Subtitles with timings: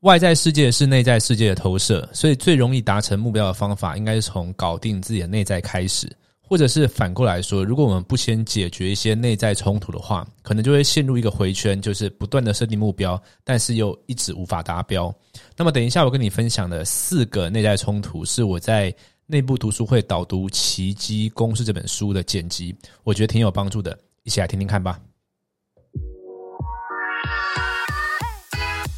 [0.00, 6.08] 外在世界是内在世界的投射，所以最容易达成目标的方法，应该是从搞定自己的内在开始。
[6.40, 15.14] 或者是反过来说，如果我们不先解决一些内在冲突的话，可能就会陷入一个回圈，就是不断的设定目标，但是又一直无法达标。
[15.56, 18.94] 那么，等一下我跟你分享的四个内在冲突，是我在
[19.26, 22.74] 内部读书会导读《奇迹公式》这本书的剪辑，
[23.04, 24.98] 我觉得挺有帮助的，一起来听听看吧。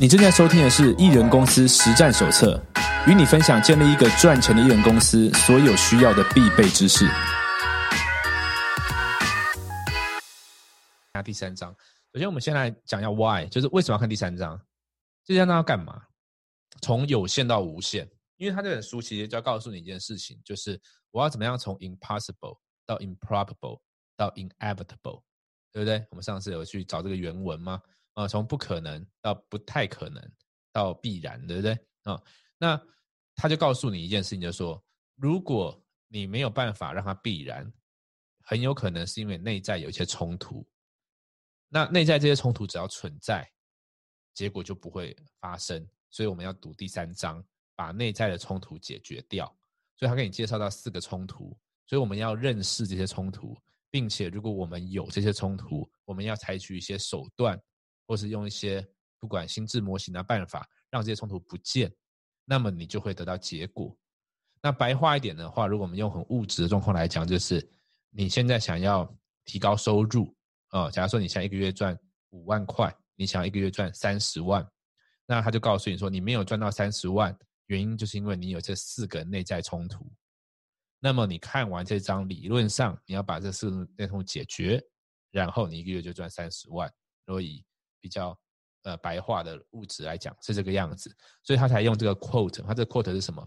[0.00, 2.58] 你正在收听的是《艺人公司实战手册》，
[3.06, 7.04] 与你分享建立一个赚钱的艺人公司所有需要的必备知识。
[11.22, 11.70] 第三章，
[12.14, 14.58] 首先我们先来讲一下 Why，就是为什么要看第三章？
[15.26, 16.02] 第三章要干嘛？
[16.80, 18.08] 从有限到无限，
[18.38, 20.80] 因为他这本书其实就要告诉你一件事情，就是
[21.10, 23.78] 我要怎么样从 impossible 到 improbable
[24.16, 25.20] 到 inevitable，
[25.70, 26.02] 对不对？
[26.08, 27.82] 我们上次有去找这个原文吗？
[28.14, 30.22] 啊，从不可能到不太可能
[30.72, 31.72] 到必然，对不对？
[32.04, 32.22] 啊，
[32.58, 32.80] 那
[33.34, 34.82] 他就告诉你一件事情，就是说，
[35.16, 37.72] 如果你没有办法让它必然，
[38.42, 40.66] 很有可能是因为内在有一些冲突。
[41.68, 43.48] 那内在这些冲突只要存在，
[44.34, 45.88] 结果就不会发生。
[46.10, 47.42] 所以我们要读第三章，
[47.76, 49.46] 把内在的冲突解决掉。
[49.96, 53.56] 所以他给你介绍到四个冲突，所以我们要认识这些冲突，
[53.88, 57.56] 并且如果我们有这些冲突，我们要采取一些手段，
[58.10, 58.84] 或是用一些
[59.20, 61.94] 不管心智模型的办法，让这些冲突不见，
[62.44, 63.96] 那么你就会得到结果。
[64.60, 67.64] 那白话一点的话，如果我们用很物质的状况来讲，就是
[68.10, 69.08] 你现在想要
[69.44, 70.36] 提高收入。
[70.70, 71.96] 啊，假如说你想一个月赚
[72.30, 74.68] 五万块，你想一个月赚三十万，
[75.24, 77.32] 那他就告诉你说，你没有赚到三十万，
[77.66, 80.04] 原因就是因为你有这四个内在冲突。
[80.98, 84.82] 那么你看完这张，理论上你要把这四个内冲解决，
[85.30, 86.92] 然后你一个月就赚三十万。
[87.24, 87.64] 所以
[88.00, 88.38] 比较
[88.82, 92.62] 呃白话的物质来讲是这个样子，所以他才用这个 quote。
[92.62, 93.46] 他这个 quote 是什么？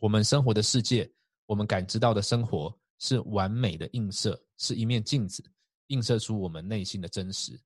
[0.00, 1.10] 我们生活的世界，
[1.46, 5.44] 我们感知到的生活是完美的映射，是一面镜子。
[5.88, 7.60] 映射出我们内心的真实，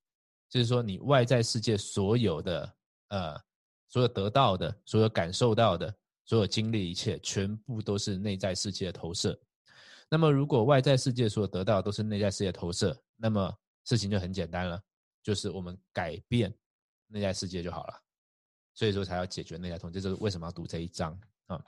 [0.48, 2.74] 就是说，你外在世界所有的
[3.10, 3.40] 呃，
[3.86, 9.40] 所有得到的，所有感受到的，所有经历一切，全部都是内在世界的投射。
[10.10, 14.82] 那么，如果外在世界所得到都是内在世界投射，那么事情就很简单了，
[15.28, 16.52] 就是我们改变
[17.06, 18.02] 内在世界就好了。
[18.72, 21.12] 所以说，才要解决内在冲突，这就是为什么要读这一章
[21.46, 21.62] 啊。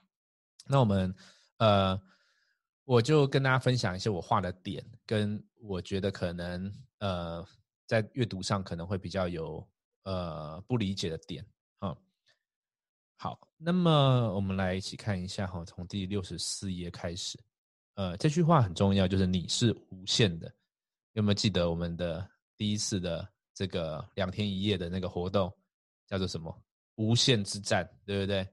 [0.67, 1.15] 那我们
[1.59, 2.01] 呃。
[2.85, 7.47] 我就跟大家分享一些我画的点，跟我觉得可能呃
[7.87, 9.65] 在阅读上可能会比较有
[10.03, 11.47] 呃不理解的点
[11.79, 11.97] 啊。
[13.17, 17.39] 好，那么我们来一起看一下哈，从第六十四页开始，
[17.95, 20.53] 呃，这句话很重要，就是你是无限的。
[21.13, 25.53] 有没有记得我们的第一次的这个两天一夜的那个活动
[26.07, 26.55] 叫做什么？
[26.97, 28.47] 无限之战，对不对？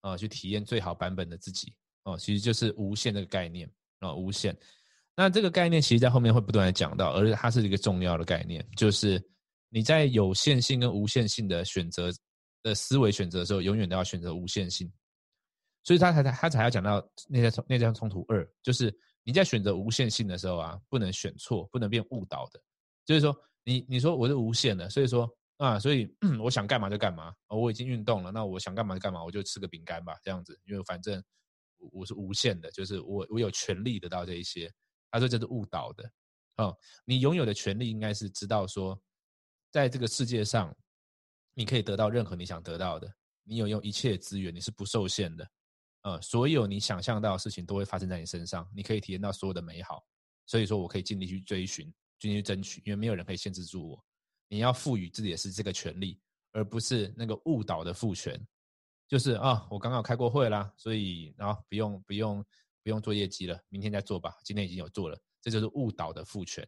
[0.00, 1.74] 啊，去体验最好版本的自己。
[2.04, 4.56] 哦，其实就是无限这个概念啊，无限。
[5.16, 9.22] 那这个概念其实在后面会不断的讲到，而且它是一个重要的概念，就是
[9.68, 12.10] 你在有限性跟无限性的选择
[12.62, 14.92] 的思维选择的时候，永远都要选择无限性。
[15.84, 22.60] 所以他才他才要讲到内在冲内在冲突二，就是你在选择无限性的时候啊，不能选错，不能变误导的。
[23.04, 26.08] 就是说，你你说我是无限的，所以说啊，所以
[26.40, 27.34] 我想干嘛就干嘛。
[27.48, 31.22] 我已经运动了，那我想干嘛就干嘛，我就吃个饼干吧，这样子，因为反正。
[31.92, 34.72] 我是无限的，就是我我有权利得到这一些。
[35.10, 36.10] 他说这是误导的，
[36.56, 38.98] 哦，你拥有的权利应该是知道说，
[39.70, 40.74] 在这个世界上，
[41.52, 43.06] 你可以得到任何你想得到的，
[43.42, 45.46] 你有用一切资源，你是不受限的，
[46.04, 50.02] 呃，所有你想象到的事情都会发生在你身上，你可以体验到所有的美好。
[50.46, 54.04] 所以说我可以尽力去追寻，尽力去争取，因为没有人可以限制住我。
[54.48, 56.20] 你要赋予自己的是这个权利，
[56.52, 58.40] 而不是那个误导的赋权。
[59.06, 62.44] 就是啊，我刚刚开过会啦，所以然后不用不用
[62.82, 64.34] 不用做业绩了，明天再做吧。
[64.42, 66.66] 今天已经有做了，这就是误导的赋权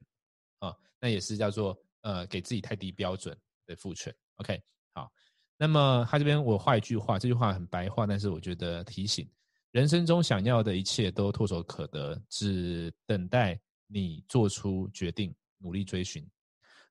[0.58, 3.36] 啊，那也是叫做呃给自己太低标准
[3.66, 4.14] 的赋权。
[4.36, 5.10] OK，好，
[5.56, 9.28] 那么他这边我画一句话，这句话很白话，但是我觉得提醒：
[9.70, 16.29] 人生中想要的一切都唾手可得，只等待你做出决定，努力追寻，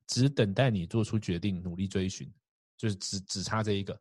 [0.08, 2.32] 只等待你做出决定，努力追寻，
[2.78, 4.00] 就是只只差这一个。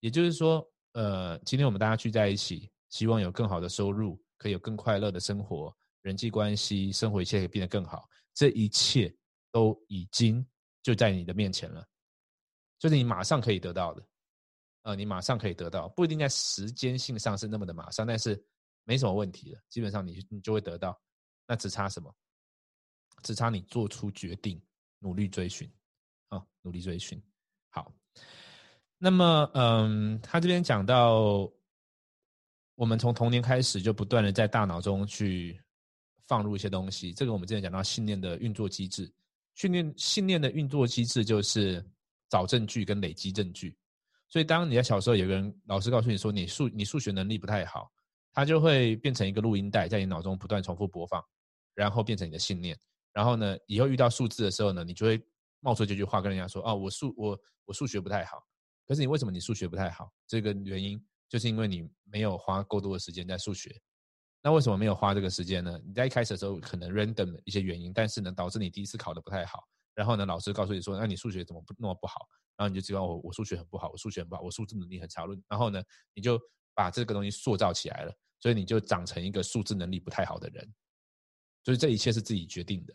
[0.00, 8.08] 也就是说，呃，今天我们大家聚在一起，希望有更好的收入，可以有更快乐的生活，人际关系、生活一切可以变得更好。
[8.34, 9.12] 这一切
[9.50, 10.46] 都已经
[10.82, 11.84] 就在你的面前了，
[12.78, 14.06] 就是你马上可以得到的，
[14.82, 18.40] 呃，你马上可以得到，不一定在时间性上是那么的马上，但是
[18.84, 20.96] 没什么问题的，基本上你你就会得到。
[21.48, 22.14] 那只差什么？
[23.24, 24.62] 只差你做出决定，
[25.00, 25.68] 努力追寻，
[26.28, 27.20] 啊，努力追寻。
[27.70, 27.92] 好。
[28.98, 31.50] 那么，嗯，他这边讲到，
[32.74, 35.60] 我们从童年开始就不断的在大脑中去
[36.26, 37.12] 放入一些东西。
[37.12, 39.08] 这个我们之前讲到信念的运作机制，
[39.54, 41.84] 训练信念的运作机制就是
[42.28, 43.76] 找证据跟累积证据。
[44.28, 47.90] 所以，当你在小时候有个人老师告诉你说你数你数学能力不太好，
[48.32, 51.24] 他就会变成一个录音带，在你脑中不断重复播放，
[51.78, 52.76] 然后变成你的信念。
[53.12, 55.22] 然后呢，以后遇到数字的时候呢，你就会
[55.60, 58.42] 冒出这句话跟人家说：“哦，我数我我数学不太好。”
[58.84, 60.12] 可是你为什么你数学不太好？
[60.26, 63.80] 这个原因就是因为你没有花够多的时间在数学。
[64.42, 65.80] 那为什么没有花这个时间呢？
[65.86, 69.62] 你在一开始的时候可能 random 一些原因，但是呢导致你第一次考的不太好。
[69.94, 72.26] 然后呢老师告诉你说，那你数学怎么不那么不好？
[72.56, 75.24] 然后你就知道我我数学很不好，我数学很不好，我数字能力很差。
[75.48, 75.80] 然后呢
[76.12, 76.40] 你就
[76.74, 80.74] 把这个东西塑造起来了，所以你就长成一个数字能力不太好的人。
[81.68, 82.94] 所以这一切是自己决定的。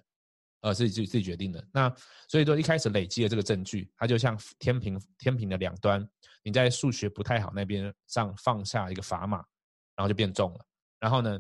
[0.62, 1.64] 呃，自己自己自己决定的。
[1.72, 1.96] 那
[2.28, 6.04] 所以说一开始累积的这个证据，它就像天平天平的两端，
[6.42, 9.38] 你在数学不太好那边上放下一个砝码，
[9.96, 10.66] 然后就变重了。
[11.00, 11.40] 然后呢，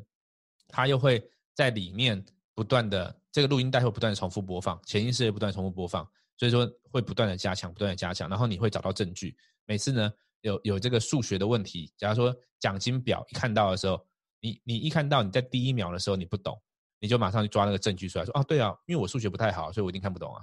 [0.67, 6.07] 它又会在里面不断的这个录音带会不断的重复播放，潜意识也不断重复播放，
[6.37, 8.29] 所以说会不断的加强，不断的加强。
[8.29, 9.35] 然后你会找到证据。
[9.65, 14.05] 每次呢有有这个数学的问题，假如说奖金表一看到的时候，
[14.39, 16.61] 你你一看到你在第一秒的时候你不懂。
[17.03, 20.41] 你就马上去抓那个证据出来，说啊，对啊，因为我数学不太好，所以我一定看不懂啊。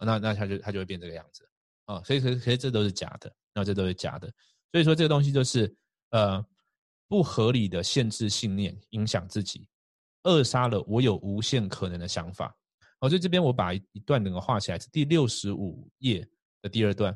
[0.00, 1.44] 那那他就他就会变这个样子
[1.86, 2.00] 啊。
[2.04, 4.32] 所以所以所以这都是假的，那这都是假的。
[4.70, 5.76] 所以说这个东西就是
[6.10, 6.40] 呃
[7.08, 9.68] 不合理的限制信念，影响自己，
[10.22, 12.56] 扼杀了我有无限可能的想法。
[13.00, 16.24] 好，所以这边我把一段整个画起来，是第六十五页
[16.62, 17.12] 的第二段，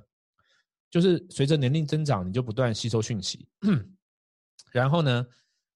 [0.91, 3.47] 就是随着年龄增长，你就不断吸收讯息，
[4.73, 5.25] 然后呢，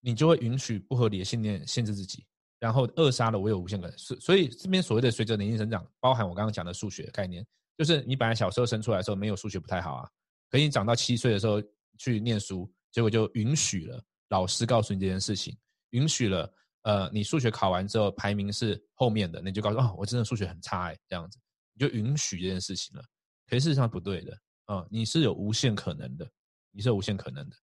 [0.01, 2.27] 你就会允许不合理的信念限制自己。
[2.59, 10.09] 然后扼杀了我有无限可能，所所以这边所谓的随着年龄增长，包含我刚刚讲的数学概念，就是你本来小时候生出来的时候没有数学不太好啊，
[10.51, 11.63] 可你长到七岁的时候
[11.99, 15.57] 去念书，结果就允许了老师告诉你这件事情，
[15.91, 16.51] 允许了
[16.83, 21.39] 呃你数学考完之后排名是后面的，你就告诉哦我真的数学很差哎这样子，
[21.75, 23.05] 你就允许这件事情了，
[23.47, 26.27] 可是事实上不对的啊，你是有无限可能的，
[26.71, 27.57] 你是有无限可能的，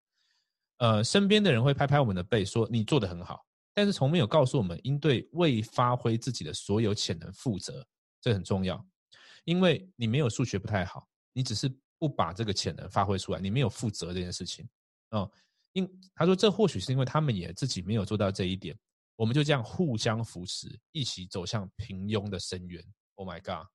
[0.78, 3.44] 呃身边的人会拍拍我们的背说你做的很好。
[3.74, 7.84] 但是从没有告诉我们应对未发挥自己的所有潜能负责，
[8.20, 8.82] 这很重要。
[9.44, 11.68] 因为你没有数学不太好，你只是
[11.98, 14.66] 不把这个潜能发挥出来，你没有负责这件事情。
[15.10, 15.30] 哦，
[15.72, 18.74] 因他说这或许是因为他们也自己没有做到这一点，
[19.16, 22.82] 我们就这样互相扶持，一起走向平庸的深渊。
[23.16, 23.66] Oh my god，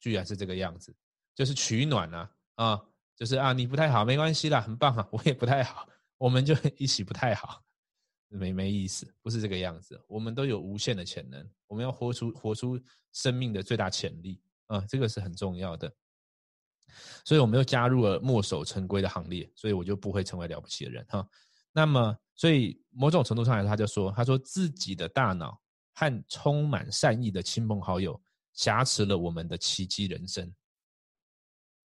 [0.00, 0.94] 居然是这个样子，
[1.34, 2.82] 就是取暖啊啊，
[3.14, 5.88] 就是啊你不太好，没关系啦，很棒啊，我也不太好，
[6.18, 7.62] 我们就 一起不太好。
[8.32, 10.02] 没没意思，不是这个样子。
[10.08, 12.80] 我们都有无限的潜能，我们要活出活出
[13.12, 15.92] 生命的最大潜力啊，这个是很重要的。
[17.24, 21.26] 所以我们又加入了墨守成规的行列，所以我就不会成为了不起的人哈。
[21.72, 25.58] 那么，所以某种程度上来，他就说，他说自己的大脑
[25.94, 28.20] 和充满善意的亲朋好友
[28.52, 30.54] 挟持了我们的奇迹人生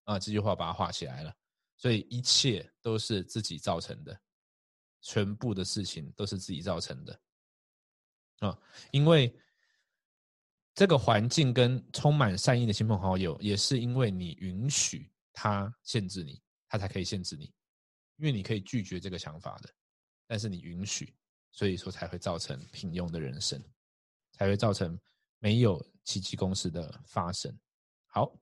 [0.06, 0.20] 啊。
[0.20, 1.34] 这句话把它画起来了，
[1.78, 4.20] 所以一切都是自己造成的。
[5.08, 7.22] 全部的事情都是自己造成的，
[8.40, 8.60] 啊，
[8.92, 9.34] 因为
[10.76, 17.46] 这个环境跟充满善意的亲朋好友，也是因为你允许他限制你，他才可以限制你，
[18.18, 19.70] 因为你可以拒绝这个想法的，
[20.28, 21.16] 但是你允许，
[21.54, 23.64] 所以说才会造成平庸的人生，
[24.34, 25.00] 才会造成
[25.40, 27.58] 没有奇迹公式的发生。
[28.08, 28.38] 好，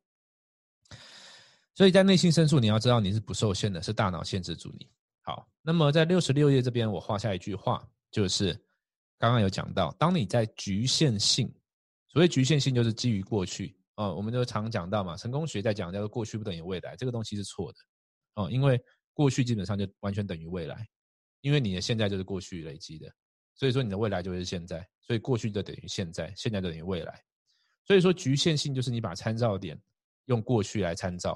[1.75, 4.89] 所以在内心深处，你要知道你是不受限的，是大脑限制住你。
[5.25, 8.53] 好，那么在六十六页这边，我画下一句话，就是
[9.17, 11.51] 刚刚有讲到，当你在局限性，
[12.07, 17.79] 所谓局限性就是基于过去啊，我们就常讲到嘛，成功学在讲叫做过去不等于未来，这个东西是错的
[18.35, 18.79] 哦，因为
[19.15, 20.87] 过去基本上就完全等于未来，
[21.41, 23.11] 因为你的现在就是过去累积的，
[23.55, 27.19] 所以说你的未来就是现在，所以过去就等于现在，现在就等于未来，
[27.87, 29.75] 所以说局限性就是你把参照点
[30.25, 31.35] 用过去来参照，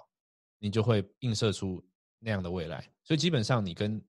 [0.59, 1.83] 你就会映射出。
[2.19, 4.01] 那样的未来，所以基本上你跟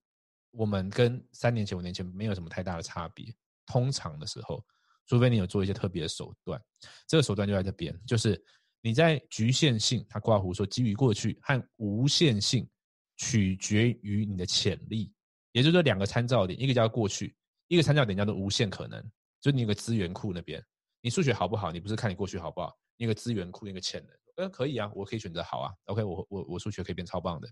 [0.51, 3.33] 我们跟三年前、五年前没有什么太大的差别。
[3.65, 4.63] 通常的时候，
[5.07, 6.61] 除非你有做一些特别的手段，
[7.07, 8.43] 这个手段就在这边，就是
[8.81, 12.69] 你在局限性，他挂胡说基于过去和无限性
[13.15, 15.13] 取决于你的潜力，
[15.53, 17.33] 也就是说两个参照点，一个叫过去，
[17.67, 19.01] 一个参照点叫做无限可能。
[19.39, 20.61] 就你有个资源库那边，
[21.01, 21.71] 你数学好不好？
[21.71, 22.77] 你不是看你过去好不好？
[22.97, 25.73] 你有个资源库，一个潜能，呃，可以啊，我可以选择好啊。
[25.85, 27.47] OK，我我我数学可以变超棒的。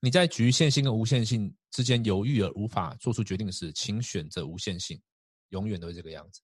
[0.00, 5.00] 你在局限性跟无限性之间犹豫而无法做出决定时，请选择无限性，
[5.50, 6.40] 永远都是这个样子。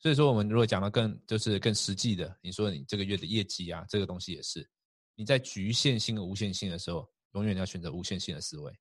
[0.00, 4.68] 所以说，我们如果讲到更就是更实际的，你说你这个月的业绩啊，这个东西也是，
[5.16, 8.72] 你在局限性和无限性的时候，永远要选择无限性的思维。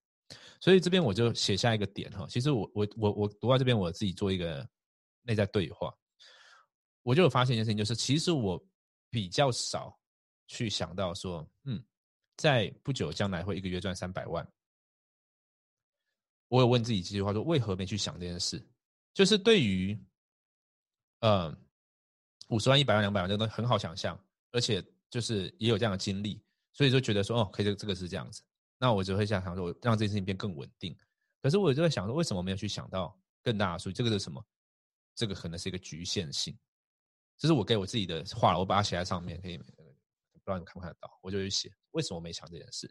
[0.62, 2.28] 所以这边我就写下一个点哈。
[2.30, 4.68] 其实我我我我读到这边，我自己做一个
[5.24, 5.92] 内在对话，
[7.02, 8.64] 我就有发现一件事情，就是其实我
[9.10, 9.98] 比较少
[10.48, 11.84] 去想到说，嗯，
[12.38, 14.48] 在不久将来会一个月赚三百万。
[16.48, 18.66] 我有问自己几句话，说为何没去想这件事？
[19.14, 20.00] 就是对于，
[21.20, 21.54] 呃，
[22.50, 24.18] 五十万、一百万、两百万这个东西很好想象，
[24.52, 26.42] 而且就是也有这样的经历，
[26.72, 28.42] 所以就觉得说，哦，可以，这个这个是这样子。
[28.78, 30.96] 那我就会想想说，让这件事情变更稳定。
[31.42, 33.96] 可是我就在想说，为什么没有去想到更大的数据？
[33.96, 34.46] 这个是什么？
[35.16, 36.58] 这个可能是一个局限性。
[37.38, 41.20] 这是我给我自己的话，我把它写在上面，可以不知道你看不看得到？
[41.22, 42.88] 我就去写，为什么没想这件事？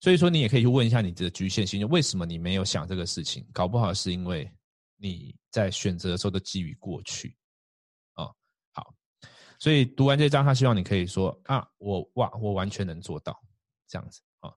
[0.00, 3.48] 所以说，你也可以去问一下你的局限性，就为什么你没有想这个事情？
[3.54, 4.48] 搞不好是因为
[4.96, 7.34] 你在选择的时候都基于过去。
[8.12, 8.30] 啊，
[8.74, 8.94] 好，
[9.58, 13.34] 所以读完这章，他希望你可以说啊，我哇，我完全能做到
[13.88, 14.54] 这样子啊。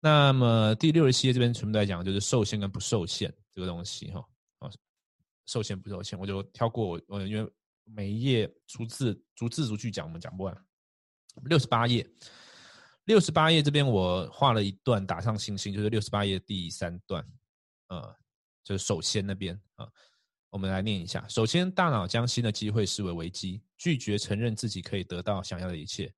[0.00, 4.24] 那么第六十七页这边全部在讲就是受限跟不受限这个东西哈。
[4.60, 4.70] 啊，
[5.44, 7.52] 受限不受限，我就跳过，我因为
[7.84, 10.66] 每一页逐字逐字逐句讲，我们讲不完。
[11.44, 12.08] 六十八页。
[13.08, 17.26] 六十八页这边我画了一段打上星星，就是六十八页第三段，
[17.86, 18.14] 呃，
[18.62, 19.88] 就是首先那边啊，
[20.50, 21.26] 我们来念一下。
[21.26, 26.12] 首先，大脑将新的机会视为危机，拒绝承认自己可以得到想要的一切，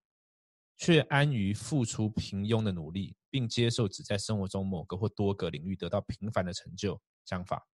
[0.79, 7.65] 却安于付出平庸的努力，并接受只在生活中某个或多个领域得到平凡的成就想法。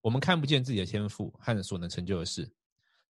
[0.00, 2.52] 我们看不见自己的天赋和所能成就的事，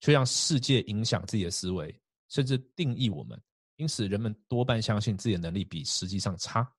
[0.00, 1.98] 却让世界影响自己的思维，
[2.28, 3.42] 甚至定义我们。
[3.76, 6.70] 因此，人们多半相信自己的能力比实际上差。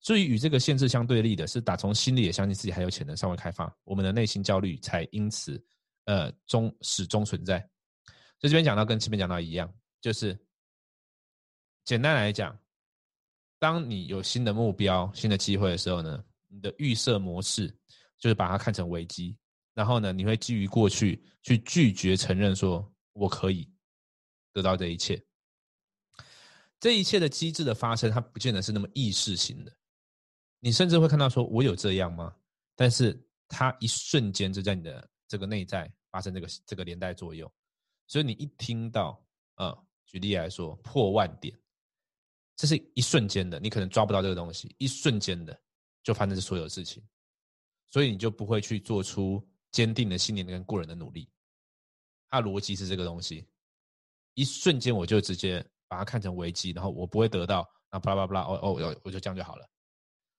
[0.00, 5.60] 至于与这个限制相对立的是，打从心里也相信自己还有潜能尚未开发，我们的内心焦虑才因此，
[6.04, 7.58] 呃，终始终存在。
[8.38, 10.38] 所以这边讲到跟前面讲到一样，就是
[11.84, 12.56] 简单来讲，
[13.58, 17.68] 当你有新的目标、新的机会的时候呢，你的预设模式
[18.18, 19.36] 就是把它看成危机，
[19.74, 23.68] 然后呢，你会基于过去去拒绝承认说我可以
[24.52, 25.20] 得到这一切。
[26.86, 29.76] 这一切的机制的发生，它不见得是那么意识型的。
[30.60, 32.32] 你甚至会看到说：“我有这样吗？”
[32.76, 37.52] 但是它一瞬间就在你的这个内在发生这个这个连带作用。
[38.06, 39.20] 所以你一听到，
[39.56, 41.52] 呃，举例来说，破万点，
[42.54, 45.60] 这是一瞬间的，你可能抓不到这个东西，一瞬间的
[46.04, 47.02] 就发生这所有事情，
[47.88, 51.28] 所以你就不会去做出坚定的信念跟过人的努力。
[52.30, 53.44] 它逻辑是这个东西，
[54.34, 55.68] 一瞬间我就直接。
[55.88, 59.66] 把它看成危机，然后我不会得到，那巴拉巴拉，哦哦，我就这样就好了。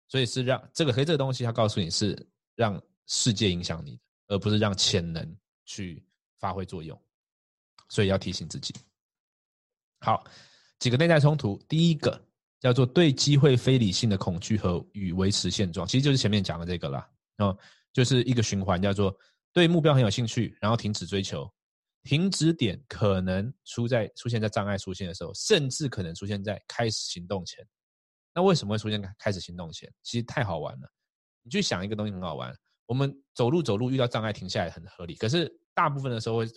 [0.07, 2.17] 所以是让这个，黑这个东西，它告诉你是
[2.55, 6.05] 让世界影响你的，而不是让潜能去
[6.39, 6.99] 发挥作用。
[7.89, 8.73] 所以要提醒自己。
[10.01, 10.23] 好，
[10.79, 12.21] 几个内在冲突，第一个
[12.59, 17.09] 叫做对机会非理性的恐惧和与维持现状，其实就是前面讲的这个啦。
[17.37, 17.57] 哦，
[17.93, 19.17] 就是一个循环，叫做
[19.53, 21.49] 对目标很有兴趣，然后停止追求。
[22.07, 27.67] 停止点可能出在出现在障碍出现的时候，甚至可能出现在开始行动前。
[28.33, 29.93] 那为什么会出现开始行动前？
[30.03, 30.89] 其实太好玩了。
[31.43, 32.55] 你去想一个东西很好玩。
[32.85, 36.47] 我们走路走路遇到障碍停下来很合理，可是大部分的时候会，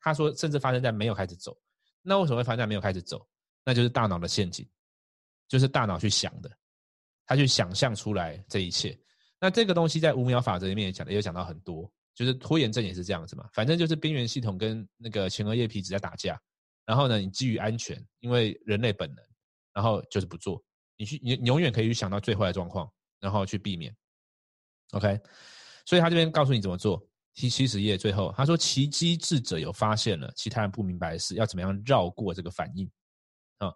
[0.00, 1.56] 他说甚至发生在没有开始走。
[2.02, 3.24] 那为什么会发生在没有开始走？
[3.64, 4.68] 那就是大脑的陷阱，
[5.46, 6.50] 就是大脑去想的，
[7.26, 8.98] 他去想象出来这一切。
[9.40, 11.88] 那这个东西在五秒法则里面也讲，也有讲到很多。
[12.16, 16.40] 就是拖延症也是这样子嘛，反正就是边缘系统跟那个前额叶皮质在打架，
[16.86, 19.22] 然后呢，你基于安全，因为人类本能，
[19.74, 20.64] 然后就是不做，
[20.96, 23.94] 你去你永远可以去想到最坏的状况，然后去避免。
[24.92, 25.20] OK，
[25.84, 27.06] 所以他这边告诉你怎么做。
[27.34, 32.90] 第七十页最后他说，其机智者有发现了其他人不明白的事，要怎么样绕过这个反应
[33.58, 33.70] 啊？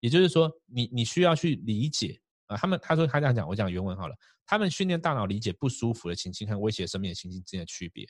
[0.00, 2.18] 也就是说，你你需要去理解
[2.52, 2.56] 啊。
[2.56, 4.14] 他们他说他这样讲，我讲原文好了。
[4.44, 8.06] 他们训练大脑理解不舒服的情境和威胁生命的情境之间的区别，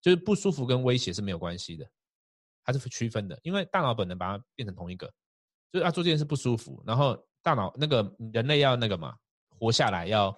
[0.00, 1.86] 就是不舒服跟威胁是没有关系的，
[2.64, 3.38] 它是区分的。
[3.42, 5.06] 因为大脑本能把它变成同一个，
[5.72, 9.14] 就是要做这件事不舒服，然后大脑那个人类要那个嘛，
[9.58, 10.34] 活下来要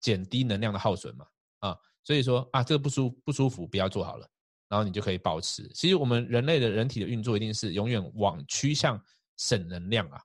[0.00, 1.26] 减低能量的耗损嘛，
[1.60, 4.28] 啊，所以说啊，这个不舒不舒服不要做好了，
[4.68, 5.66] 然后你就可以保持。
[5.68, 9.02] 其实我们人类的人体的运作一定是永远往趋向
[9.36, 10.20] 省能量啊，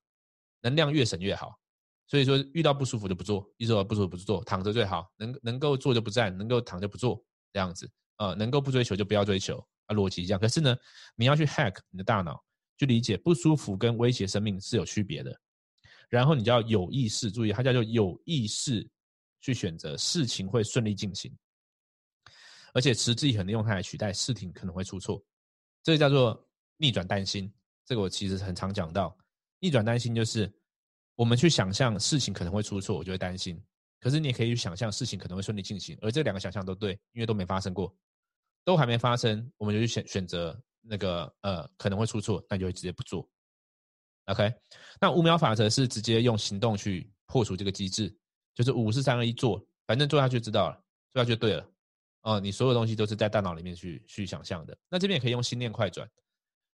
[0.62, 1.58] 能量越省越好。
[2.14, 7.20] 所以说，遇到不舒服就不做，一说不舒服不做，躺着最好，能能够做就不站，能够躺就不做，
[7.52, 10.40] 这样子，呃，能够不追求就不要追求，啊，逻辑一样。
[10.40, 10.78] 可是呢，
[11.16, 12.40] 你要去 hack 你的大脑，
[12.78, 15.36] 去理解不舒服跟威胁生命是有区别的，
[16.08, 18.88] 然后你就要有意识，注意，它叫做有意识
[19.42, 21.36] 去选择事情会顺利进行，
[22.76, 25.20] 而且持之以恒的用它来取代事情可能会出错，
[25.82, 27.52] 这个叫做逆转担心，
[27.88, 29.18] 这个我其实很常讲到。
[29.62, 30.54] 逆转担心就是
[31.16, 33.62] 我们去想象事情可能会出错，我就会担心。
[34.00, 37.96] 可是你也可以去想象事情可能会顺利进行，而这两个想象都对，因为都没发生过，
[38.66, 43.26] 都还没发生，我们就去选选择那个呃可能会出错，那就会直接不做。
[44.26, 44.54] OK，
[45.00, 48.14] 那五秒法则是直接用行动去破除这个机制，
[48.56, 50.76] 就是五四三二一做，反正做下去就知道了，
[51.12, 51.70] 做下去就对了。
[52.24, 54.78] 哦，你所有东西都是在大脑里面去去想象的。
[54.90, 56.10] 那这边也可以用心念快转，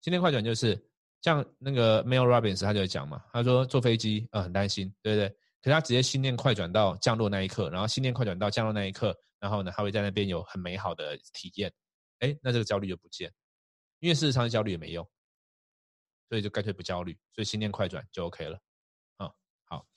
[0.02, 0.82] 心念快转就是
[1.24, 5.30] 像那个 Mel Robbins 他就讲嘛，他说坐飞机呃很担心，对不对？
[5.62, 11.74] 可是他直接心念快转到降落那一刻，然后心念快转到降落那一刻，然后呢，他会在那边有很美好的体验。
[12.20, 13.32] 哎，那这个焦虑就不见，
[14.00, 15.10] 因为事实上焦虑也没用，
[16.28, 18.60] 所以就干脆不焦虑，所以心念快转就 OK 了。
[19.16, 19.32] 啊，
[19.64, 19.88] 好，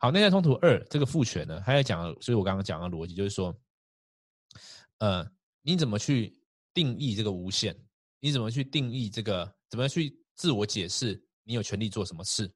[0.00, 3.54] 好，内在冲突二这个复权呢，他在讲，所以我刚刚讲的逻辑就是说，
[4.98, 7.78] 呃，你怎么去定义这个无限？
[8.20, 9.54] 你怎么去定义这个？
[9.70, 11.22] 怎么去自我解释？
[11.44, 12.50] 你有权利做什么事？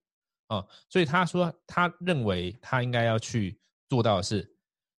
[0.47, 3.61] 啊，所以他说，他认为他应该要去
[3.91, 4.51] 做到的是，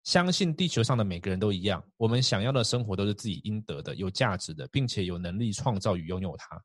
[0.04, 6.64] 相信地球上的每个人都一样，我们想要的生活都是自己应得的、有价值的，并且有能力创造与拥有它。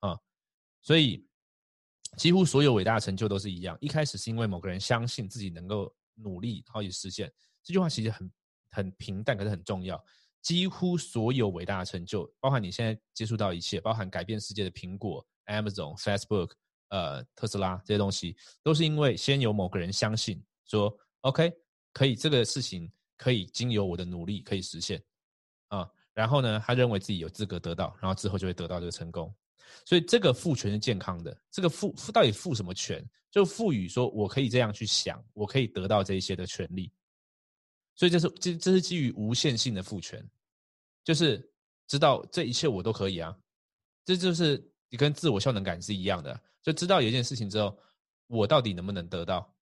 [0.00, 0.18] 啊，
[0.82, 1.26] 所以
[2.18, 7.32] 几乎所有伟大的成就都是一样，一开始是因为某个人相信自己能够努力，然后去实现。
[7.62, 8.30] 这句话其实很
[8.70, 9.98] 很平淡，可是很重要。
[10.42, 16.52] 几乎所有伟大的成就，包含你现在接触到一切，包含改变世界的苹果、Amazon、Facebook。
[16.90, 21.52] 呃，特斯拉这些东西都是因为先有某个人相信说，OK，
[21.92, 25.02] 可以这个事情可以经由我的努力可以实现
[25.68, 29.34] 啊，然后呢，他认为自己有资格得到，然后之后就会得到这个成功。
[29.84, 33.04] 所以这个赋权是健康的，这个赋赋到底赋什么权？
[33.28, 36.92] 就赋予说我可以这样去想，我可以得到这一些的权利。
[37.96, 40.24] 所以这是这这是基于无限性的赋权，
[41.02, 41.50] 就是
[41.88, 43.36] 知道这一切我都可以啊，
[44.04, 46.40] 这就是你跟自我效能感是一样的。
[46.62, 47.76] 就知道有一件事情之后，
[48.28, 49.52] 我到底能不能得到？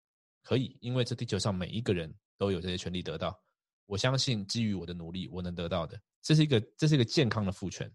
[0.43, 3.43] 可以，因为这地球上每一个人都有这些权利得到。
[3.87, 5.99] 我相信基于我的努力，我能得到的。
[6.21, 7.91] 这是一个，这是一个健康的赋权。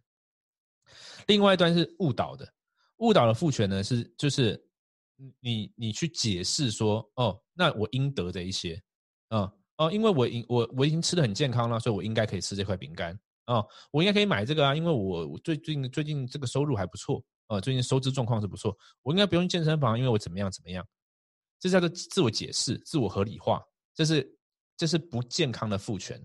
[1.27, 2.51] 另外一端是误导的，
[2.97, 4.59] 误导的赋权呢是就是
[5.39, 8.81] 你你去解释说，哦，那我应得的一些，
[9.29, 9.41] 嗯
[9.77, 13.15] 哦，因为我已我我已经吃的很健康了，所以我应该可以吃这块饼干
[13.47, 17.23] 啊，我应该可以买这个啊，因为我最近最近这个收入还不错。
[17.47, 20.85] 呃，最近收支状况是不错，我应该不用健身房，因为我怎么样怎么样，
[21.61, 23.63] 这叫做自我解释、自我合理化，
[23.95, 24.37] 这是
[24.75, 26.21] 这是不健康的父权，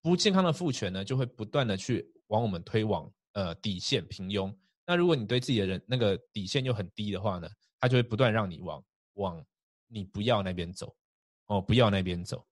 [0.00, 4.50] 不健康的父权呢，就会不断的去往我们推往呃底线平庸。
[4.86, 7.46] 那如果你对自己的人那个底线又很低的话呢，
[7.78, 8.82] 他就会不断让你往
[9.16, 9.44] 往
[9.86, 10.96] 你不要那边走，
[11.48, 12.42] 哦，不要那边走。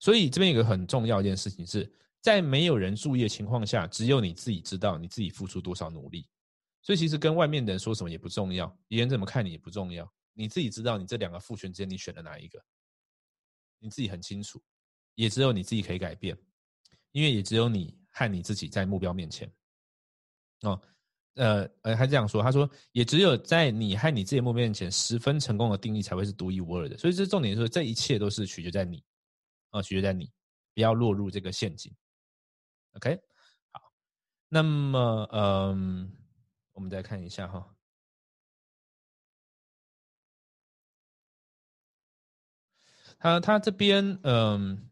[0.00, 1.84] 所以这边有个很重要一件事情是
[2.28, 6.28] 在没有人注意的情况下，只有你自己知道你自己付出多少努力。
[6.82, 12.62] 所以其实跟外面的人说什么也不重要，别人怎么看你也不重要，你自己知道你这两个父权之间你选了哪一个，
[13.78, 14.62] 你自己很清楚，
[15.14, 16.36] 也只有你自己可以改变，
[17.12, 19.50] 因为也只有你和你自己在目标面前。
[20.64, 20.78] 哦，
[21.36, 26.98] 呃呃，他这样说，他说也只有在你和你自己目标面前十分成功的定义才会是独一无二的。
[26.98, 29.02] 所以这重点是这一切都是取决在你，
[29.70, 30.30] 啊，取决在你，
[30.74, 31.90] 不要落入这个陷阱。
[32.94, 33.20] OK，
[33.72, 33.80] 好，
[34.48, 36.12] 那么嗯。
[36.74, 37.74] 我们再看一下哈，
[43.18, 44.88] 他他这边嗯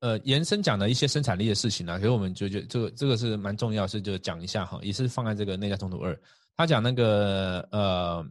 [0.00, 6.14] 呃延伸讲的一些生产力的事情呢，给我们就觉这个这个是蛮重要，是就讲一下哈，也是放在这个内在冲突二。
[6.58, 8.22] 他讲那个呃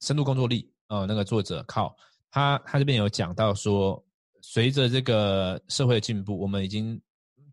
[0.00, 1.96] 深度工作力呃那个作者靠
[2.32, 4.04] 他他这边有讲到说，
[4.42, 7.00] 随着这个社会的进步，我们已经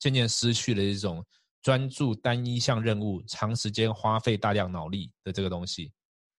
[0.06, 1.26] 渐渐失去了这种。
[1.62, 5.92] 专注单一项任务，长时间花费大量脑力的这个东西，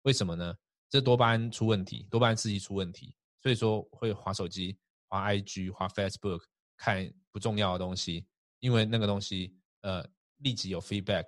[0.02, 0.54] 为什么呢？
[0.88, 6.42] 这多巴胺出问题，多巴胺刺激出问题，所以说会划手机、划 IG、划 Facebook，
[6.76, 8.24] 看不重要的东西，
[8.60, 11.26] 因为那个东西呃立即有 feedback。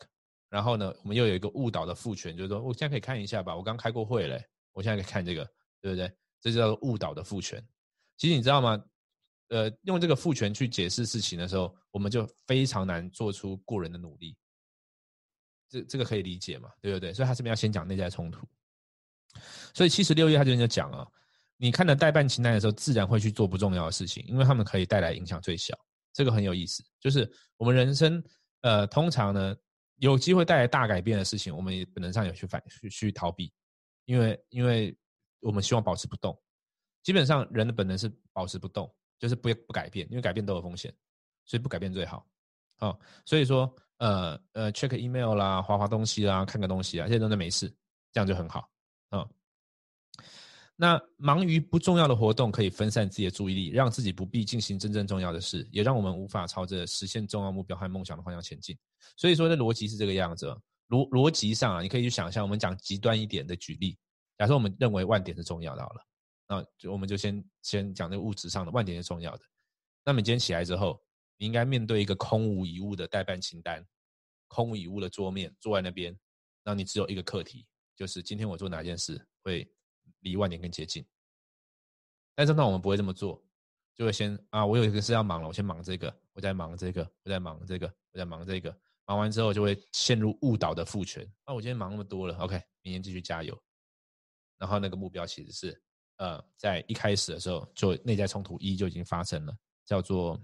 [0.48, 4.40] 然后呢，我们又有一个误导的父权，就是说我现在可以看一下吧，我刚开过会嘞，
[4.72, 5.44] 我现在可以看这个，
[5.81, 6.09] 对不对？
[6.40, 7.61] 这叫做误导的父权。
[8.16, 8.81] 其实你知道吗？
[9.48, 14.37] 呃，用这个父权去解释事情的时候，我们就非常难做出过人的努力。
[15.68, 16.70] 这这个可以理解嘛？
[16.80, 17.12] 对不对？
[17.12, 18.46] 所以他这边要先讲内在冲突。
[19.74, 21.06] 所以七十六页他这边就讲啊，
[21.56, 25.78] 你看的代办清单的时候，自然会去做不重要的事情，因为他们可以带来影响最小。
[26.12, 28.22] 这个很有意思，就是我们人生
[28.62, 29.54] 呃，通常呢
[29.96, 33.52] 有机会带来大改变的事情，我们也本能上有去反去去逃避，
[34.04, 34.96] 因为因为
[35.40, 36.37] 我们希望保持不动。
[37.02, 38.92] 基本上人的本能是保持不动。
[39.18, 40.94] 就是不不改变，因为改变都有风险，
[41.44, 42.26] 所以不改变最好。
[42.78, 47.68] 哦，所以说，呃呃，check email 啦，划划东西啦，看个东西啊，这些都没事，
[48.12, 48.70] 这样就很好。
[49.11, 49.28] 啊。
[50.76, 58.78] 那忙于不重要的活动，可以分散自己的注意力，让自己不必进行真正重要的事，也让我们无法朝着实现重要目标和梦想的方向前进。
[59.16, 60.46] 所以说，的逻辑是这个样子。
[60.88, 63.98] 逻逻辑上啊，你可以去想象，我们讲极端一点的举例，
[64.38, 66.00] 假设我们认为万点是重要的，好了，
[66.48, 69.44] 那就我们就先先讲那个物质上的万点是重要的。
[70.04, 71.00] 那么你今天起来之后，
[71.37, 73.87] 你应该面对一个空无一物的代办清单，
[74.48, 76.18] 空无一物的桌面，坐在那边，
[76.64, 79.70] 那你只有一个课题，就是今天我做哪件事会。
[80.22, 81.06] 离万点更接近，
[82.34, 83.40] 但是那我们不会这么做，
[83.94, 91.24] 就会先啊，我有一个事要忙了，我先忙这个，我在忙这个，我在忙这个，我在忙这个，忙完之后就会陷入误导的复权。
[91.44, 93.56] 啊，我今天忙那么多了，OK，明天继续加油。
[94.58, 95.82] 然后那个目标其实是，
[96.18, 100.40] 呃，在一开始的时候就内在冲突一就已经发生了，叫做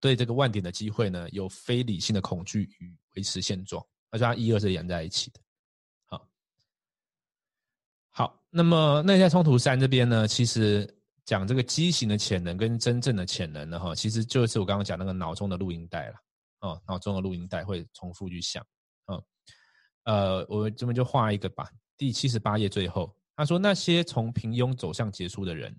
[0.00, 5.40] 对这个万点的机会呢，有非理性的恐惧与维持现状，而且它一二是连在一起的。
[6.06, 6.28] 好，
[8.10, 10.88] 好那么内在冲突三这边呢，其实
[11.24, 16.16] 讲这个畸形的潜能跟真正的潜能呢，哈，其实就是我刚刚讲那个脑中的录音带了，
[16.60, 18.64] 哦，脑中的录音带会重复去想，
[19.06, 19.22] 嗯，
[20.04, 25.76] 呃，我这边就画一个吧，第七十八页最后，他说那些从平庸走向杰出的人，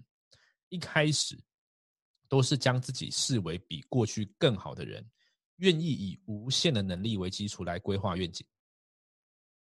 [0.69, 1.37] 一开始
[2.27, 5.05] 都是将自己视为比过去更好的人，
[5.57, 8.45] 愿意以无限的能力为基础来规划愿景，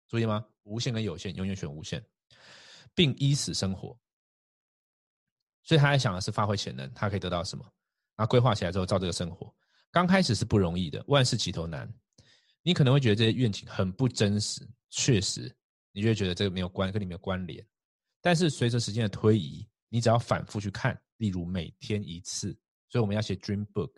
[0.07, 0.45] 注意吗？
[0.65, 2.05] 无限跟有限，永远选无限。
[2.95, 3.97] 并依此生活，
[5.63, 7.65] 所以他在想的是发挥潜能，他可以得到什么？
[8.17, 9.55] 那规划起来之后，照这个生活。
[9.93, 11.89] 刚开始是不容易的，万事起头难。
[12.61, 15.55] 你可能会觉得这些愿景很不真实，确实，
[15.93, 17.65] 你就会觉得这个没有关，跟你没有关联。
[18.29, 22.55] 但是随着时间的推移，你只要反复去看，例如每天一次，
[22.91, 23.91] 所以我们要写 dream book，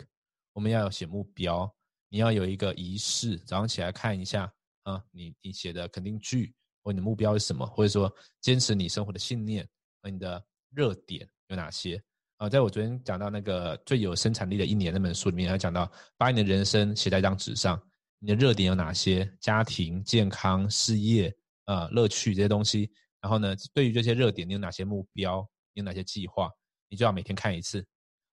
[0.52, 1.68] 我们要写目标，
[2.08, 4.48] 你要有一个仪式，早上起来看一下
[4.84, 6.54] 啊，你你写的肯定句。
[6.84, 7.66] 或你的目标是什么？
[7.66, 8.08] 或者说
[8.40, 9.68] 坚持你生活的信念
[10.00, 10.40] 和你的
[10.72, 12.00] 热点有哪些？
[12.36, 17.82] 啊，在我昨天讲到那个最有生产力的一年那本书里面，还讲到把你的人生写在一张纸上，
[18.20, 19.28] 你的热点有哪些？
[19.40, 22.92] 家庭、健康、事业、啊乐趣这些东西。
[23.20, 25.46] 然后呢，对于这些热点，你有哪些目标？
[25.74, 26.50] 有哪些计划？
[26.88, 27.86] 你就要每天看一次。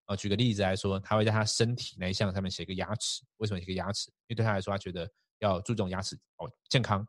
[0.06, 3.22] 啊，举个例子来说，他会在他身体那一项上面写一个牙齿。
[3.36, 4.10] 为什么写个牙齿？
[4.26, 5.08] 因为对他来说，他觉得
[5.40, 7.06] 要注重牙齿哦健康。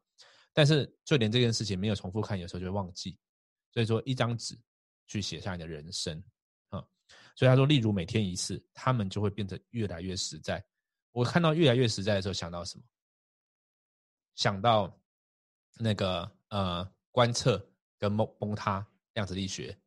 [0.52, 3.18] 但是就连这件事情没有重复看，有时候就会忘记。
[3.72, 4.60] 所以说，一张纸
[5.08, 6.22] 去写下你的人生
[6.70, 6.84] 啊。
[7.36, 10.64] 所以他说，例如每天一次，他们就会变得越来越实在。
[11.12, 12.84] 我看到越来越实在的时候，想到什么？
[14.36, 14.94] 想到
[15.78, 17.62] 那个呃，观测
[17.98, 19.78] 跟崩崩塌量子力学。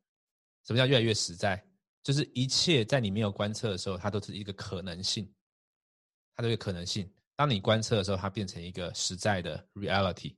[0.65, 1.67] 什么叫越来越实在？
[2.03, 5.27] 就是一切在你没有观测的时候，它都是一个可能性。
[6.35, 7.11] 它都有可能性。
[7.35, 10.35] 当你观测的时候，它变成一个实在的 reality。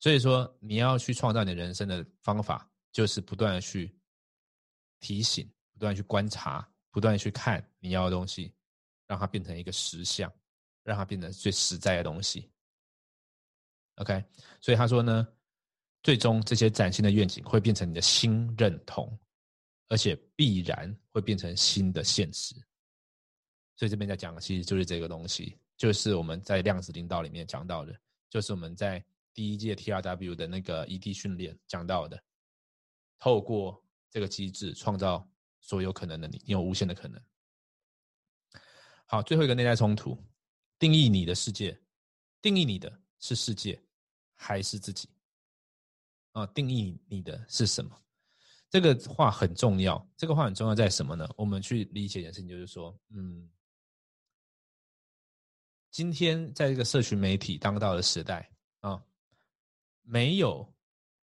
[0.00, 3.98] 所以说，你要去创造你人生的方法，就是不断的去
[4.98, 8.52] 提醒，不断去观察，不断去看你要的东西，
[9.06, 10.30] 让它变成一个实相，
[10.82, 12.50] 让它变成最实在的东西。
[13.96, 14.22] OK，
[14.60, 15.26] 所以他说呢，
[16.02, 19.18] 最终这些崭新的愿景会变成你的新认同，
[19.88, 22.54] 而且必然会变成新的现实。
[23.76, 27.94] 所以这边在讲的其实就是这个东西，就是我们在量子领导里面讲到的，
[28.28, 29.04] 就是我们在。
[29.32, 32.20] 第一届 TRW 的那个 ED 训练讲到的，
[33.16, 35.26] 透过这个机制创造
[35.60, 37.22] 所有可能的你，你有无限的可能。
[39.06, 40.20] 好，最后一个内在冲突，
[40.80, 41.80] 定义你的世界，
[42.42, 43.80] 定义你的是世界
[44.34, 45.08] 还是自己？
[46.32, 47.96] 啊，定义你的是什么？
[48.68, 50.08] 这个话很重要。
[50.16, 51.28] 这个话很重要在什么呢？
[51.36, 53.50] 我们去理解一件事情，就是说，嗯，
[55.90, 58.48] 今天在这个社群媒体当道的时代
[58.80, 59.02] 啊。
[60.02, 60.72] 没有，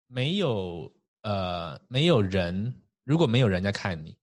[0.07, 0.93] 没有，
[1.23, 2.83] 呃，没有人。
[3.05, 4.17] 如果没有人在看你，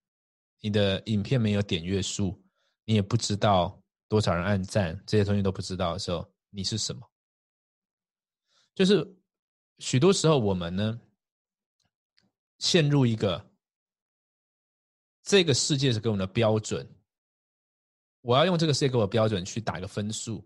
[0.60, 2.42] 你的影片没有点阅数，
[2.86, 7.10] 你也不知道多少人按赞，这些东西都不知道的时候，你是什么？
[8.76, 9.06] 就是
[9.84, 10.98] 许多时候我们呢，
[12.58, 13.46] 陷入一个
[15.22, 16.90] 这个世界是给我们的标准，
[18.22, 20.42] 我要用这个世界给我的标准去打一个分数，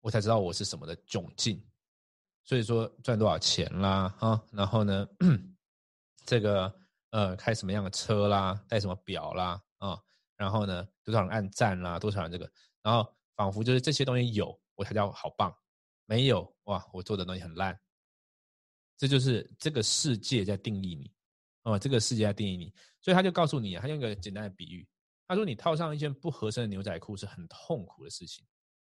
[0.00, 1.64] 我才知道我是什么的窘境。
[2.42, 5.08] 所以说赚多少钱啦，哈，然后呢，
[6.24, 6.76] 这个
[7.10, 9.96] 呃开什么样的车啦，戴什么表啦，啊，
[10.34, 12.50] 然后呢多少人按赞啦，多少人这个，
[12.82, 15.56] 然后仿佛就是这些东西有我才叫好棒，
[16.04, 17.78] 没有哇我做的东西很烂，
[18.96, 21.10] 这就是这个世界在定义你，
[21.64, 24.86] 哦，这个世界在定义你，所以他就告诉你，他用一个简单的比喻，
[25.26, 28.44] 他说你套上一件不合身的牛仔裤是很痛苦的事情，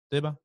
[0.08, 0.36] 对吧？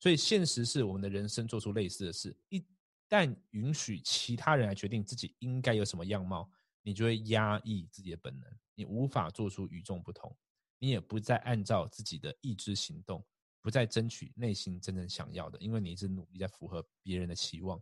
[0.00, 2.64] 所以现实是我们的人生做出类似的事，一
[3.08, 6.50] 旦允许其他人来决定自己应该有什么样貌，
[6.82, 10.36] 你就会压抑自己的本能，你无法做出与众不同，
[10.78, 13.24] 你也不再按照自己的意志行动，
[13.60, 17.80] 不再争取内心真正想要的，因为你一直努力在符合别人的期望。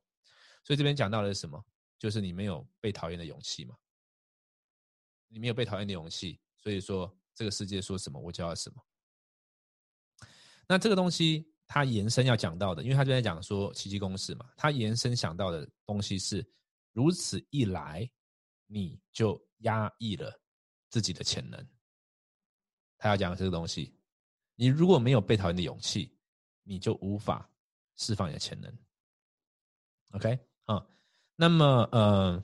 [0.67, 1.65] 所以这边讲到的是什么？
[1.97, 3.77] 就是你没有被讨厌的勇气嘛？
[5.29, 8.85] 你没有被讨厌的勇气，所以说这个世界说什么我就要什么。
[10.67, 16.45] 那这个东西它延伸要讲到的，因为他就在讲说奇迹公式嘛，他延伸想到的东西是
[16.93, 18.11] 如此一来，
[18.67, 20.37] 你就压抑了
[20.91, 21.65] 自己的潜能。
[22.99, 23.97] 他要讲的这个东西，
[24.57, 26.19] 你如果没有被讨厌的勇气，
[26.65, 27.49] 你就无法
[27.95, 28.77] 释放你的潜能。
[30.13, 30.87] OK 啊，
[31.35, 32.43] 那么呃，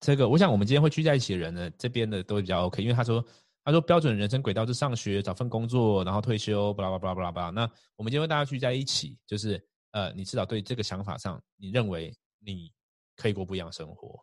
[0.00, 3.22] 这个我想我们今天会聚在一起的人呢，这边的都会比较 OK，因为他说。
[3.64, 7.50] 他说：“标准人生轨道是上学、找份工作，然后退休，巴拉巴拉巴拉巴拉。
[7.50, 7.62] 那
[7.94, 12.72] 我们今天大家聚在一起，就是呃，你至少对这个想法上，你认为你
[13.14, 14.20] 可以过不一样的生活，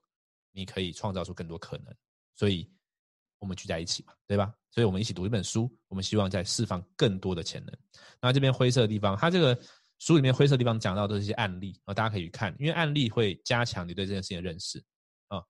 [0.51, 1.85] 你可以创造出更多可能，
[2.35, 2.69] 所以
[3.39, 4.53] 我们聚在一起嘛，对吧？
[4.71, 7.73] 所以我们一起读一本书，我们希望在释放更多的潜能。
[8.21, 9.57] 那这边灰色的地方，它这个
[9.99, 14.83] 书里面灰色地方讲到的这些案例啊，大家可以去看，因为案例会加强你对这件事情的认识
[15.27, 15.43] 啊。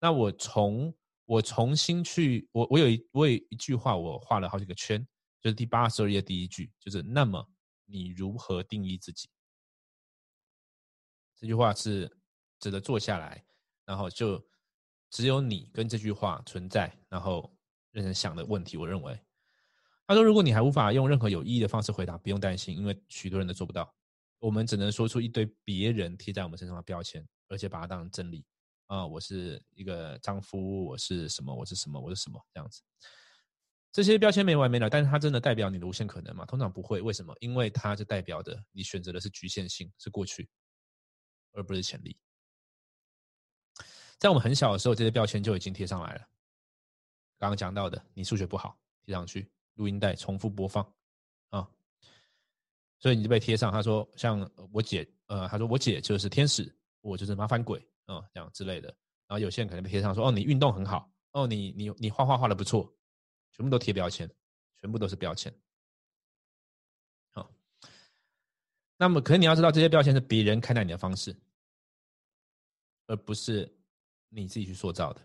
[0.00, 0.94] 那我从。
[1.28, 5.04] 我重新去，我我有一我有一句话，我画了好几个圈，
[5.40, 7.44] 就是第八十二页第一句，就是那么
[7.84, 9.28] 你如何定义自己？
[11.36, 12.08] 这句话是
[12.60, 13.44] 值得坐下来，
[13.84, 14.40] 然后就
[15.10, 17.52] 只有你跟这句话存在，然后
[17.90, 18.76] 认真想的问题。
[18.76, 19.20] 我认为，
[20.06, 23.92] 他说，如果你还无法用任何有意义的方式回答，不用担心，因为许多人都做不到。
[24.38, 28.44] 我们只能说出一堆别人贴在我们身上的标签，而且把它当成真理。
[28.86, 31.52] 啊，我是一个丈夫，我是什么？
[31.52, 32.00] 我是什么？
[32.00, 32.40] 我是什么？
[32.54, 32.82] 这样子，
[33.90, 36.44] 这些标签没完没了，但是它真的代表你的无限可能吗？
[36.44, 37.00] 通常不会。
[37.00, 37.34] 为什么？
[37.40, 40.48] 因为它就代表的你选择的是局限性，是过去，
[41.52, 42.16] 而不是潜力。
[44.18, 46.20] 在我们很小的时候，这些标签就已经贴上来了。
[47.38, 50.84] 刚刚讲到的，你数学不好，贴上去，录音带重复播放
[51.48, 51.66] 啊，
[52.98, 53.72] 所以你就被贴上。
[53.72, 54.38] 他说，像
[54.72, 57.78] 我姐，呃，他说我姐就是天使，我就是麻烦鬼。
[58.08, 58.88] 嗯，这样之类的，
[59.26, 62.92] 然后有些人可能被贴上说：“哦，你运动很好，哦，你你你画画画的不错。”
[63.52, 64.30] 全部都贴标签，
[64.76, 65.50] 全部都是标签。
[67.32, 67.50] 好，
[68.98, 71.34] 那么可能你要知道，这些标签是别人看待你的方式，
[73.06, 73.74] 而不是
[74.28, 75.22] 你自己去塑造的。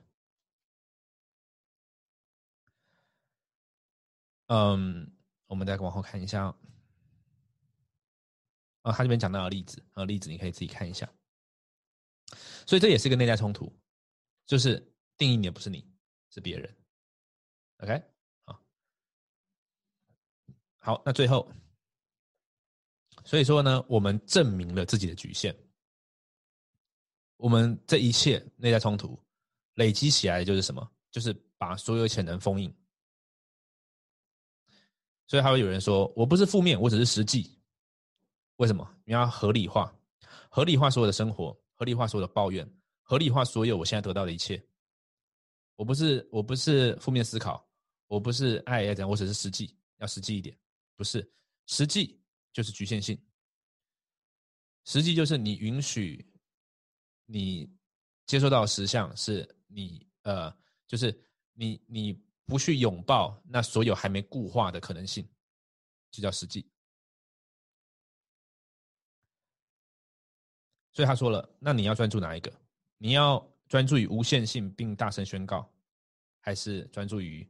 [4.53, 5.09] 嗯，
[5.47, 6.53] 我们再往后看一下。
[8.81, 11.09] 啊，他这边讲到的例子，啊，例子你可以自己看一下。
[12.67, 13.73] 所以这也是一个内在冲突，
[14.45, 14.77] 就是
[15.17, 15.89] 定义你的不是你，
[16.29, 16.77] 是别人。
[17.77, 18.03] OK，
[18.43, 18.61] 好，
[20.79, 21.49] 好，那最后，
[23.23, 25.55] 所以说呢，我们证明了自己的局限。
[27.37, 29.17] 我们这一切内在冲突
[29.75, 30.91] 累积起来就是什么？
[31.09, 32.69] 就是把所有潜能封印。
[35.31, 37.57] 所以还会有人说，我不是负面，我只是实际。
[38.57, 38.85] 为什么？
[39.05, 39.89] 你要合理化，
[40.49, 41.57] 合理化所有的生活。
[41.73, 42.69] 合理化所有的抱怨，
[43.01, 44.61] 合理化所有我现在得到的一切。
[45.77, 47.65] 我不是我不是负面思考，
[48.07, 50.53] 我不是爱爱讲，我只是实际，要实际一点。
[50.97, 51.25] 不是
[51.65, 53.17] 实际就是局限性，
[54.83, 56.29] 实际就是你允许
[57.25, 57.73] 你
[58.25, 60.53] 接受到实相，是你呃，
[60.87, 61.17] 就是
[61.53, 65.25] 你你不去拥抱那所有还没固化的可能性，
[66.11, 66.69] 就叫实际。
[70.91, 72.51] 所以他说了，那你要专注哪一个？
[72.97, 75.65] 你要专注于无限性并大声宣告，
[76.41, 77.49] 还是专注于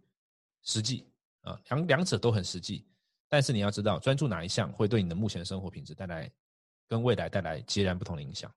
[0.61, 1.11] 实际？
[1.41, 2.87] 啊，两两者都很实际，
[3.27, 6.31] 但是你要知道，专注哪一项会对你的目前生活品质带来
[6.87, 8.53] 跟未来带来截然不同的影响。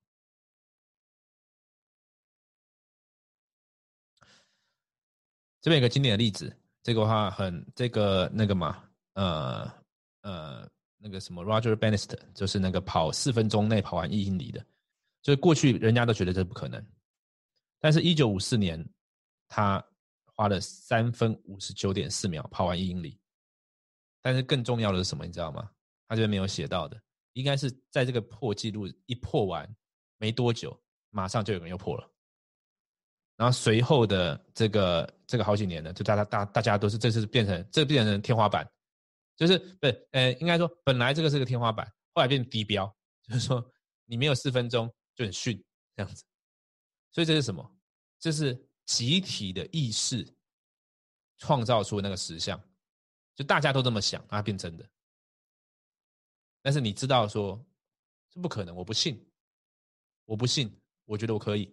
[5.64, 9.72] 这边有个经典的例子，这个话很这个那个嘛，呃
[10.20, 14.62] 呃，那个什么 Roger Bannister，就是那个跑四分钟内跑完一英里的。
[15.22, 16.86] 就是过去人家都觉得这不可能，
[17.80, 18.86] 但是一九五四年，
[19.48, 19.82] 他
[20.34, 23.18] 花了三分五十九点四秒跑完一英里。
[24.20, 25.24] 但是更重要的是什么？
[25.24, 25.70] 你知道吗？
[26.08, 27.00] 他这边没有写到的，
[27.32, 29.66] 应该是在这个破纪录一破完
[30.18, 32.10] 没多久，马上就有人又破了。
[33.36, 38.68] 然后随后的这个这个好几年呢，就大家大大家都是这次变成这变成天花板，
[39.36, 42.86] 就是不呃应该说本来这个是个天花板，后来变低标，
[43.22, 43.64] 就是说
[44.04, 44.92] 你没有四分钟。
[45.16, 46.24] 就很逊这样子，
[47.12, 47.64] 所以这是什么？
[48.18, 50.26] 这是集体的意识
[51.38, 52.60] 创造出那个实像，
[53.36, 54.84] 就大家都这么想，它变真的。
[56.62, 57.64] 但是你知道说，
[58.28, 59.24] 这不可能，我不信。
[60.24, 61.72] 我不信，我觉得我可以，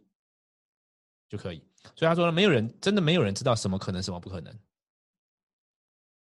[1.32, 1.64] 就可以。
[1.96, 4.54] 所以他说呢，没有人真的没有人知道什么可能，什么不可能。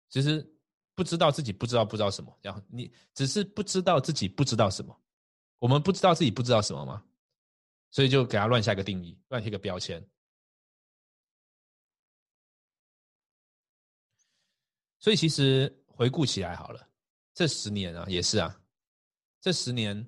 [0.10, 0.46] 其实
[0.94, 5.02] 不知道自己不知道不知道什么，然后你只是不知道自己不知道什么。
[5.58, 7.02] 我们不知道自己不知道什么吗？
[7.92, 10.06] 所以就给他乱下一个定义，乱贴个标签。
[15.00, 16.86] 所以其实回顾起来好了，
[17.34, 18.62] 这十年啊也是啊，
[19.40, 20.06] 这十年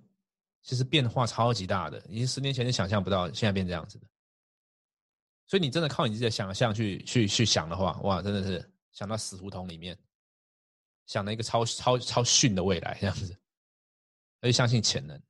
[0.62, 4.11] 其实变化超级大的，你十年前就想象不到现在变这样子的。
[5.52, 10.00] 所以你真的靠你自己的想象去去去想的话，哇，真的是想到死胡同里面，
[11.08, 13.38] 想了一个超超超逊的未来这样子，
[14.40, 15.22] 而且相信潜能，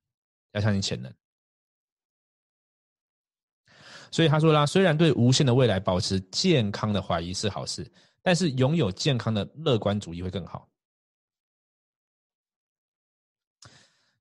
[0.51, 1.12] 要相信潜能。
[4.12, 10.69] 所以他说啦，虽然对无限的未来保持健康的怀疑是好事，但是拥有健康的乐观主义会更好。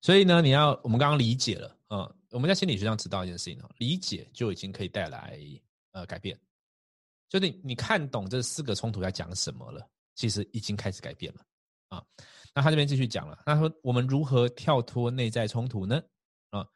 [0.00, 5.38] 所以呢，你要我们刚刚理解了，嗯，我们在心理学上知道一件事情哦，理解就已经可以带来
[5.92, 6.38] 呃改变。
[7.28, 11.44] 就你你看懂这四个冲突在讲什么了，其实已经开始改变了
[11.88, 12.04] 啊。
[12.52, 16.02] 那他这边继续讲了，他说我们如何跳脱内在冲突呢？
[16.50, 16.66] 啊，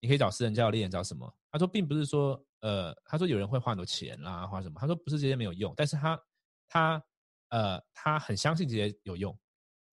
[0.00, 1.34] 你可以找私人教练，找什么？
[1.50, 4.78] 他说，并不是说，呃，他说有人会花很多钱啦，花什么？
[4.78, 6.22] 他说不是这些没有用，但是他，
[6.68, 7.02] 他，
[7.48, 9.34] 呃，他很相信这些有用，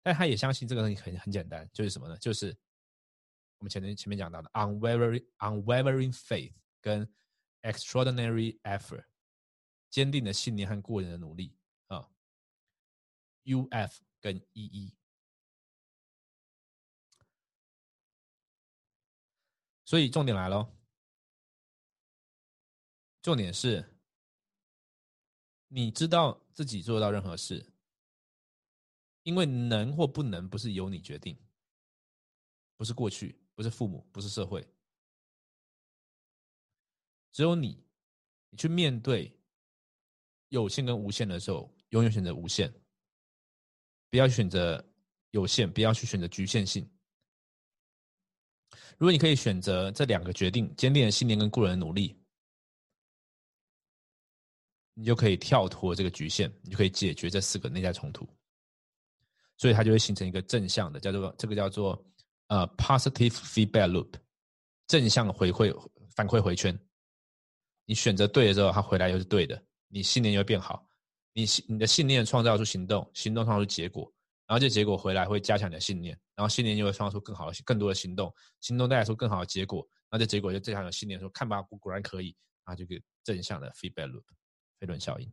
[0.02, 2.18] 但他也相信这个东西很很简单，就是什么呢？
[2.18, 2.54] 就是
[3.58, 7.10] 我们前面前面讲到的 unwavering unwavering faith 跟
[7.66, 9.04] extraordinary effort，
[9.90, 11.56] 坚定的信念和过人的努力
[11.88, 12.08] 啊
[13.42, 14.94] ，U F 跟 E E，
[19.84, 20.72] 所以重点来喽。
[23.22, 23.98] 重点是，
[25.66, 27.72] 你知道自己做到任何事，
[29.24, 31.36] 因为能或不能不是由你决定，
[32.76, 34.64] 不是过去，不是父母，不是社会，
[37.36, 37.78] 只有你，
[38.48, 39.30] 你去面对
[40.48, 42.72] 有限跟无限的时候，永远选择无限，
[44.08, 44.82] 不要选择
[45.32, 46.90] 有限，不要去选择局限性。
[48.96, 52.18] 如果你可以选择这两个决定，坚定的信念跟固人的努力。
[54.94, 58.26] 你就可以跳脱这个局限，你就可以解决这四个内在冲突，
[59.58, 62.02] 所以它就会形成一个正向的，叫做这个叫做
[62.46, 64.14] 呃 positive feedback loop，
[64.86, 65.70] 正向回馈
[66.14, 66.74] 反馈回圈。
[67.86, 70.86] 你选择对的时候，它回来又是对的，你信念又会变好，
[71.32, 74.12] 你信你的信念创造出行动，行动创造出结果，
[74.46, 82.94] 然后这结果回来会加强你的信念，然后信念又会创造出更好的更多的行动，行动带来出更好的结果，那这结果就加强了信念，说看吧，果果然可以，啊，这个
[83.24, 84.24] 正向的 feedback loop。
[84.78, 85.32] 飞轮效应，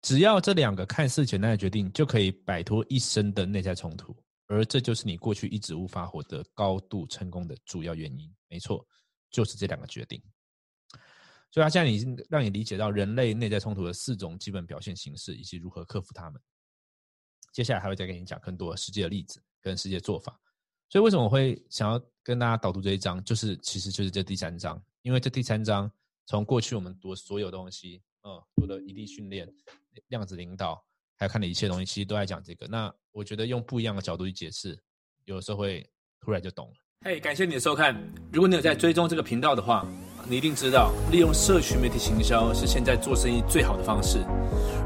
[0.00, 4.16] 只要这两个看似简单的决定，就可以摆脱一生的内在冲突，
[4.46, 8.34] 而这就是你过去一直无法获得高度成功的主要原因。
[8.48, 8.82] 没错，
[9.36, 10.18] 就是这两个决定。
[11.50, 16.40] 所以，他现在已经让你理解到人类内在冲突的四种基本表现形式，以及如何克服它们。
[17.52, 20.40] 接下来还会再跟你讲更多实际的例子跟实际的做法。
[20.88, 23.22] 所以，为什么我会想要跟大家导读这一章？
[23.24, 25.90] 就是其实就是这第三章，因为这第三章。
[26.28, 29.48] 从过去我们读所有东西，嗯，读的一地训练、
[30.08, 32.66] 量子领导，还有看的一切东西，其实都在讲这个。
[32.66, 34.76] 那我觉得用不一样的角度去解释，
[35.24, 36.74] 有的时候会突然就懂了。
[37.04, 37.94] 嘿，感谢你的收看。
[38.32, 39.86] 如果你有在追踪这个频道的话，
[40.28, 44.18] 你一定知道，利用社群媒体行销是现在做生意最好的方式。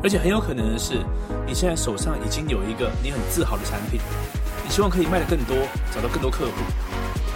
[0.02, 0.98] 而且很有可能的是，
[1.46, 3.98] 你现在手上已经有一个你很自豪的产品，
[4.62, 5.56] 你希望可以卖得更多，
[5.94, 6.52] 找到更多客户。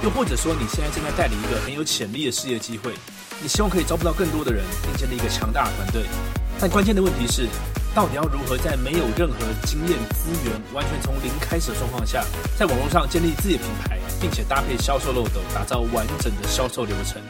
[0.03, 2.93] 又或者说，你现在正在代理一个很有潜力的事业机会。
[3.41, 6.03] 你希望可以招不到更多的人，并建立一个强大的团队，
[6.61, 7.49] 但关键的问题是，
[7.95, 12.25] 到底要如何在没有任何经验、资源、完全从零开始的状况下，
[12.59, 17.23] 在网络上建立自己的品牌，并且搭配销售漏斗，打造完整的销售流程？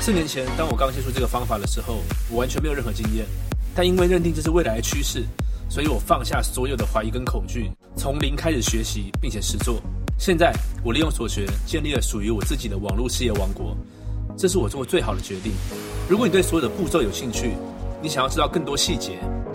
[0.00, 3.24] 四年前，当我刚接触这个方法的时候，我完全没有任何经验，
[3.72, 5.24] 但因为认定这是未来的趋势，
[5.68, 9.80] 所以我放下所有的怀疑跟恐惧，从零开始学习，并且实做。
[10.18, 13.76] 现在，我利用所学，建立了属于我自己的网络事业王国。
[14.36, 15.52] 这是我做过最好的决定。
[16.08, 17.52] 如果你对所有的步骤有兴趣，
[18.02, 19.20] 你想要知道更多细节，